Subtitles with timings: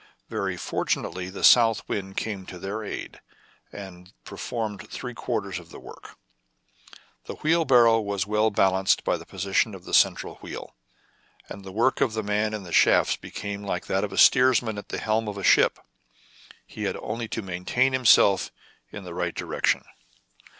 [0.29, 3.19] Very fortunately the south wind came to their aid,
[3.71, 6.17] and performed three quarters of the work.
[7.25, 10.75] The wheelbarrow was well balanced by the position of the central wheel;
[11.49, 14.79] and the work of the man in the shafts became like that of the steersman
[14.79, 15.77] at the helm of a ship:
[16.65, 18.49] he had only to maintain himself
[18.91, 19.83] in the right direction.